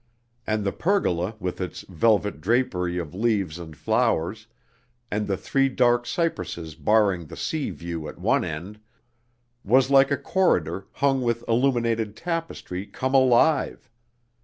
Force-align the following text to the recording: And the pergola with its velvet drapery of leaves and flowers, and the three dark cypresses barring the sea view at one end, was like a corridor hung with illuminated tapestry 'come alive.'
And 0.47 0.63
the 0.63 0.71
pergola 0.71 1.35
with 1.39 1.61
its 1.61 1.81
velvet 1.83 2.41
drapery 2.41 2.97
of 2.97 3.13
leaves 3.13 3.59
and 3.59 3.77
flowers, 3.77 4.47
and 5.11 5.27
the 5.27 5.37
three 5.37 5.69
dark 5.69 6.07
cypresses 6.07 6.73
barring 6.73 7.27
the 7.27 7.37
sea 7.37 7.69
view 7.69 8.07
at 8.07 8.17
one 8.17 8.43
end, 8.43 8.79
was 9.63 9.91
like 9.91 10.09
a 10.09 10.17
corridor 10.17 10.87
hung 10.93 11.21
with 11.21 11.47
illuminated 11.47 12.15
tapestry 12.15 12.87
'come 12.87 13.13
alive.' 13.13 13.91